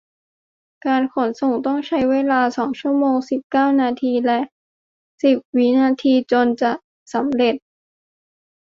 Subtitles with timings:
[0.85, 4.39] การขนส่งต้องใช้เวลาสองชั่วโมงสิบเก้านาทีและ
[5.23, 6.71] สิบวินาทีจนจะ
[7.13, 7.55] สำเร็จ